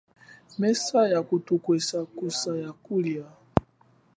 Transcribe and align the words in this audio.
Mesa 0.59 1.07
ya 1.09 1.21
kutukwasa 1.23 1.99
kusa 2.15 2.51
ya 2.63 2.71
kulia. 2.83 3.25